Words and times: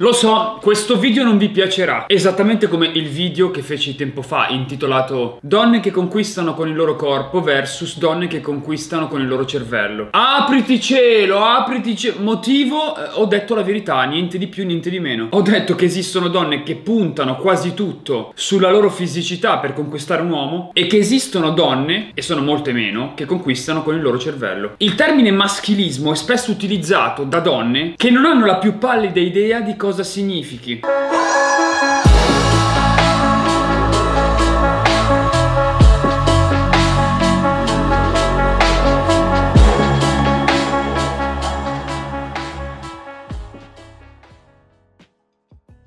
Lo 0.00 0.12
so, 0.12 0.60
questo 0.62 0.96
video 0.96 1.24
non 1.24 1.38
vi 1.38 1.48
piacerà, 1.48 2.04
esattamente 2.06 2.68
come 2.68 2.86
il 2.86 3.08
video 3.08 3.50
che 3.50 3.62
feci 3.62 3.96
tempo 3.96 4.22
fa 4.22 4.46
intitolato 4.46 5.40
Donne 5.42 5.80
che 5.80 5.90
conquistano 5.90 6.54
con 6.54 6.68
il 6.68 6.76
loro 6.76 6.94
corpo 6.94 7.40
versus 7.40 7.98
donne 7.98 8.28
che 8.28 8.40
conquistano 8.40 9.08
con 9.08 9.20
il 9.20 9.26
loro 9.26 9.44
cervello. 9.44 10.10
Apriti 10.12 10.80
cielo, 10.80 11.44
apriti 11.44 11.96
cielo. 11.96 12.20
Motivo, 12.20 12.96
eh, 12.96 13.08
ho 13.14 13.24
detto 13.24 13.56
la 13.56 13.64
verità, 13.64 14.00
niente 14.04 14.38
di 14.38 14.46
più, 14.46 14.64
niente 14.64 14.88
di 14.88 15.00
meno. 15.00 15.26
Ho 15.30 15.42
detto 15.42 15.74
che 15.74 15.86
esistono 15.86 16.28
donne 16.28 16.62
che 16.62 16.76
puntano 16.76 17.34
quasi 17.34 17.74
tutto 17.74 18.30
sulla 18.36 18.70
loro 18.70 18.90
fisicità 18.90 19.58
per 19.58 19.72
conquistare 19.72 20.22
un 20.22 20.30
uomo 20.30 20.70
e 20.74 20.86
che 20.86 20.98
esistono 20.98 21.50
donne, 21.50 22.12
e 22.14 22.22
sono 22.22 22.40
molte 22.40 22.70
meno, 22.70 23.14
che 23.16 23.24
conquistano 23.24 23.82
con 23.82 23.96
il 23.96 24.02
loro 24.02 24.20
cervello. 24.20 24.74
Il 24.76 24.94
termine 24.94 25.32
maschilismo 25.32 26.12
è 26.12 26.14
spesso 26.14 26.52
utilizzato 26.52 27.24
da 27.24 27.40
donne 27.40 27.94
che 27.96 28.10
non 28.10 28.26
hanno 28.26 28.46
la 28.46 28.58
più 28.58 28.78
pallida 28.78 29.18
idea 29.18 29.58
di 29.58 29.74
cosa 29.74 29.86
cosa 29.88 30.04
significhi. 30.04 30.80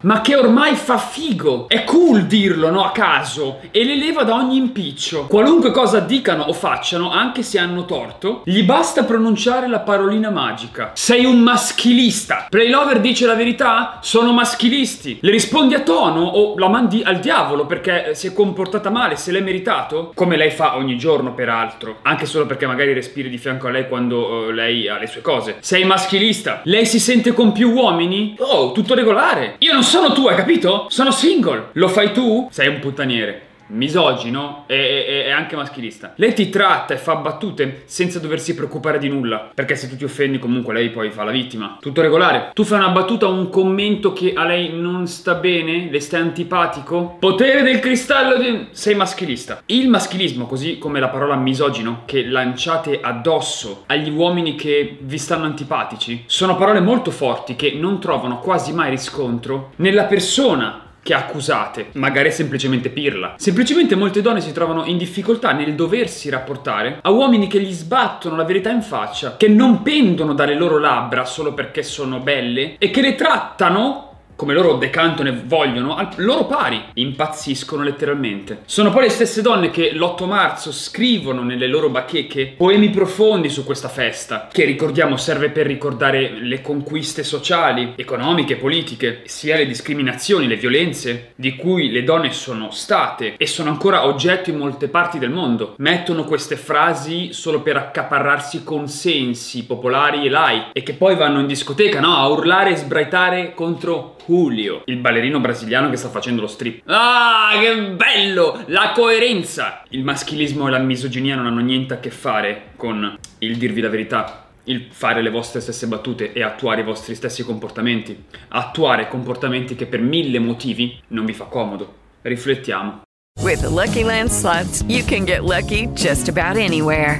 Ma 0.02 0.21
che 0.21 0.35
ormai 0.35 0.75
fa 0.75 0.97
figo. 0.97 1.67
È 1.67 1.83
cool 1.83 2.23
dirlo, 2.23 2.69
no? 2.69 2.83
A 2.83 2.91
caso. 2.91 3.59
E 3.71 3.83
le 3.83 3.95
leva 3.95 4.23
da 4.23 4.35
ogni 4.35 4.57
impiccio. 4.57 5.27
Qualunque 5.27 5.71
cosa 5.71 5.99
dicano 5.99 6.44
o 6.44 6.53
facciano, 6.53 7.11
anche 7.11 7.44
se 7.44 7.59
hanno 7.59 7.85
torto, 7.85 8.41
gli 8.45 8.63
basta 8.63 9.03
pronunciare 9.03 9.67
la 9.67 9.79
parolina 9.79 10.29
magica. 10.29 10.91
Sei 10.94 11.25
un 11.25 11.39
maschilista. 11.39 12.47
Playlover 12.49 12.99
dice 12.99 13.25
la 13.25 13.35
verità? 13.35 13.99
Sono 14.02 14.33
maschilisti. 14.33 15.19
Le 15.22 15.31
rispondi 15.31 15.73
a 15.73 15.81
tono 15.81 16.22
o 16.22 16.57
la 16.57 16.67
mandi 16.67 17.02
al 17.03 17.19
diavolo 17.19 17.66
perché 17.66 18.13
si 18.13 18.27
è 18.27 18.33
comportata 18.33 18.89
male, 18.89 19.16
se 19.16 19.31
l'è 19.31 19.41
meritato? 19.41 20.11
Come 20.16 20.38
lei 20.38 20.52
fa 20.52 20.75
ogni 20.75 20.97
giorno, 20.97 21.33
peraltro. 21.33 21.97
Anche 22.03 22.25
solo 22.25 22.45
perché 22.45 22.66
magari 22.66 22.94
respiri 22.94 23.29
di 23.29 23.38
fianco 23.38 23.67
a 23.67 23.72
lei 23.72 23.88
quando 23.88 24.47
uh, 24.47 24.49
lei 24.49 24.88
ha 24.88 24.97
le 24.97 25.07
sue 25.07 25.22
cose. 25.22 25.57
Sei 25.59 25.83
maschilista. 25.83 26.61
Lei 26.63 26.85
si 26.85 26.99
sente 26.99 27.33
con 27.33 27.52
più 27.52 27.72
uomini? 27.72 28.35
Oh, 28.39 28.72
tutto 28.72 28.95
regolare. 28.95 29.55
Io 29.59 29.73
non 29.73 29.83
sono 29.92 30.14
tu, 30.14 30.25
hai 30.28 30.38
capito? 30.38 30.86
Sono 30.88 31.11
single. 31.11 31.72
Lo 31.73 31.89
fai 31.89 32.14
tu? 32.14 32.47
Sei 32.50 32.70
un 32.70 32.80
puttaniere 32.80 33.50
misogino 33.72 34.66
e, 34.67 34.75
e, 34.75 35.23
e, 35.27 35.31
anche 35.31 35.55
maschilista. 35.55 36.14
Lei 36.16 36.33
ti 36.33 36.50
tratta 36.50 36.94
e 36.94 36.97
fa 36.97 37.16
battute 37.16 37.83
senza 37.86 38.19
doversi 38.19 38.55
preoccupare 38.55 38.97
di 38.97 39.09
nulla, 39.09 39.52
perché 39.53 39.75
se 39.75 39.89
tu 39.89 39.95
ti 39.95 40.03
offendi 40.03 40.39
comunque 40.39 40.73
lei 40.73 40.89
poi 40.89 41.09
fa 41.09 41.23
la 41.23 41.31
vittima. 41.31 41.78
Tutto 41.80 42.02
regolare. 42.02 42.52
Tu 42.53 42.63
fai 42.63 42.80
una 42.80 42.89
battuta 42.89 43.28
o 43.28 43.33
un 43.33 43.50
commento 43.50 44.13
che 44.13 44.33
a 44.36 44.45
lei 44.45 44.72
non 44.73 45.08
sta 45.08 45.36
bene, 45.36 45.89
le 45.89 46.00
stai 46.00 46.22
antipatico, 46.22 47.17
potere 47.19 47.63
del 47.63 47.80
cristallo 47.80 48.38
di... 48.38 48.67
sei 48.72 48.95
maschilista. 48.95 49.61
Il 49.67 49.89
maschilismo, 49.89 50.45
così 50.45 50.78
come 50.78 51.00
la 51.00 51.09
parola 51.09 51.35
misogino, 51.35 52.03
che 52.06 52.25
lanciate 52.25 53.00
addosso 53.01 53.84
agli 53.88 54.09
uomini 54.09 54.56
che 54.56 54.97
vi 55.00 55.17
stanno 55.17 55.46
antipatici, 55.46 56.23
sono 56.28 56.56
parole 56.56 56.79
molto 56.79 57.12
forti 57.12 57.56
che 57.56 57.73
non 57.73 58.00
trovano 58.00 58.40
quasi 58.40 58.73
mai 58.73 58.90
riscontro 58.90 59.72
nella 59.78 60.03
persona 60.03 60.90
che 61.03 61.13
accusate, 61.13 61.88
magari 61.94 62.31
semplicemente 62.31 62.89
pirla. 62.89 63.35
Semplicemente 63.38 63.95
molte 63.95 64.22
donne 64.22 64.41
si 64.41 64.51
trovano 64.51 64.85
in 64.85 64.97
difficoltà 64.97 65.51
nel 65.51 65.75
doversi 65.75 66.29
rapportare 66.29 67.00
a 67.01 67.09
uomini 67.09 67.47
che 67.47 67.59
gli 67.59 67.72
sbattono 67.72 68.35
la 68.35 68.44
verità 68.44 68.69
in 68.69 68.81
faccia, 68.81 69.38
che 69.38 69.47
non 69.47 69.81
pendono 69.81 70.34
dalle 70.34 70.56
loro 70.56 70.78
labbra 70.78 71.25
solo 71.25 71.53
perché 71.53 71.84
sono 71.84 72.19
belle 72.19 72.75
e 72.78 72.91
che 72.91 73.01
le 73.01 73.16
trattano 73.16 74.10
come 74.41 74.56
loro 74.56 74.74
decantano 74.78 75.29
e 75.29 75.40
vogliono, 75.46 75.96
al 75.96 76.09
loro 76.16 76.46
pari, 76.46 76.81
impazziscono 76.96 77.84
letteralmente. 77.84 78.62
Sono 78.66 78.90
poi 78.90 79.03
le 79.03 79.09
stesse 79.09 79.44
donne 79.44 79.69
che 79.69 79.91
l'8 79.94 80.25
marzo 80.25 80.72
scrivono 80.72 81.44
nelle 81.44 81.68
loro 81.68 81.90
bacheche 81.90 82.56
poemi 82.57 82.90
profondi 82.90 83.50
su 83.50 83.63
questa 83.63 83.88
festa, 83.88 84.47
che 84.52 84.66
ricordiamo 84.66 85.16
serve 85.16 85.52
per 85.52 85.68
ricordare 85.68 86.40
le 86.41 86.59
conquiste 86.62 87.22
sociali, 87.24 87.94
economiche, 87.96 88.56
politiche, 88.56 89.22
sia 89.25 89.57
le 89.57 89.68
discriminazioni, 89.68 90.47
le 90.47 90.56
violenze 90.56 91.34
di 91.35 91.56
cui 91.56 91.91
le 91.91 92.03
donne 92.03 92.31
sono 92.31 92.72
state 92.72 93.35
e 93.38 93.46
sono 93.46 93.69
ancora 93.69 94.08
oggetto 94.08 94.50
in 94.50 94.58
molte 94.58 94.88
parti 94.88 95.19
del 95.19 95.29
mondo. 95.29 95.75
Mettono 95.78 96.23
queste 96.23 96.56
frasi 96.56 97.31
solo 97.31 97.62
per 97.62 97.78
accaparrarsi 97.78 98.63
consensi 98.63 99.66
popolari 99.68 100.25
e 100.25 100.31
like 100.31 100.69
e 100.73 100.81
che 100.81 100.94
poi 100.94 101.16
vanno 101.16 101.41
in 101.41 101.46
discoteca, 101.46 102.00
no? 102.00 102.16
A 102.16 102.28
urlare 102.28 102.72
e 102.72 102.78
sbraitare 102.78 103.53
contro 103.53 104.16
Julio, 104.31 104.84
il 104.86 104.96
ballerino 104.96 105.42
brasiliano 105.42 105.90
che 105.90 105.97
sta 105.97 106.08
facendo 106.08 106.40
lo 106.40 106.47
strip. 106.47 106.84
Ah, 106.86 107.50
che 107.59 107.90
bello! 107.90 108.64
La 108.68 108.94
coerenza! 108.96 109.84
Il 109.90 110.06
maschilismo 110.06 110.69
e 110.69 110.72
la 110.72 110.80
misoginia 110.80 111.36
non 111.36 111.47
hanno 111.47 111.59
niente 111.59 111.96
a 111.96 112.00
che 112.00 112.12
fare 112.12 112.70
con 112.78 113.18
il 113.40 113.58
dirvi 113.58 113.81
la 113.81 113.90
verità 113.90 114.46
il 114.66 114.88
fare 114.91 115.24
le 115.24 115.31
vostre 115.31 115.59
stesse 115.59 115.88
battute 115.88 116.34
e 116.34 116.44
attuare 116.44 116.81
i 116.81 116.84
vostri 116.86 117.16
stessi 117.16 117.44
comportamenti. 117.44 118.25
Attuare 118.50 119.09
comportamenti 119.09 119.75
che 119.75 119.88
per 119.88 120.00
mille 120.00 120.40
motivi 120.40 120.97
non 121.08 121.25
vi 121.25 121.34
fa 121.34 121.46
comodo. 121.46 121.94
Riflettiamo. 122.22 123.02
With 123.41 123.62
the 123.62 123.70
Lucky 123.70 124.03
Land 124.03 124.30
slots, 124.30 124.84
you 124.88 125.03
can 125.03 125.25
get 125.25 125.44
lucky 125.44 125.88
just 125.94 126.30
about 126.30 126.58
anywhere. 126.58 127.20